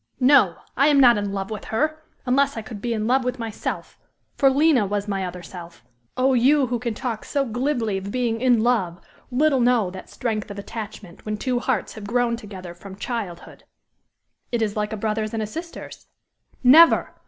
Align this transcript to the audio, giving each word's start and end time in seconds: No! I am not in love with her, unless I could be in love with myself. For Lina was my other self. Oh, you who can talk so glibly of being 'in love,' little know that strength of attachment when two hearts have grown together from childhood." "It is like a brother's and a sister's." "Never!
No! 0.19 0.55
I 0.75 0.87
am 0.87 0.99
not 0.99 1.19
in 1.19 1.31
love 1.31 1.51
with 1.51 1.65
her, 1.65 2.01
unless 2.25 2.57
I 2.57 2.63
could 2.63 2.81
be 2.81 2.91
in 2.91 3.05
love 3.05 3.23
with 3.23 3.37
myself. 3.37 3.99
For 4.33 4.49
Lina 4.49 4.87
was 4.87 5.07
my 5.07 5.23
other 5.23 5.43
self. 5.43 5.85
Oh, 6.17 6.33
you 6.33 6.65
who 6.65 6.79
can 6.79 6.95
talk 6.95 7.23
so 7.23 7.45
glibly 7.45 7.99
of 7.99 8.09
being 8.09 8.41
'in 8.41 8.61
love,' 8.63 8.99
little 9.29 9.59
know 9.59 9.91
that 9.91 10.09
strength 10.09 10.49
of 10.49 10.57
attachment 10.57 11.23
when 11.23 11.37
two 11.37 11.59
hearts 11.59 11.93
have 11.93 12.07
grown 12.07 12.35
together 12.35 12.73
from 12.73 12.95
childhood." 12.95 13.63
"It 14.51 14.63
is 14.63 14.75
like 14.75 14.91
a 14.91 14.97
brother's 14.97 15.35
and 15.35 15.43
a 15.43 15.45
sister's." 15.45 16.07
"Never! 16.63 17.13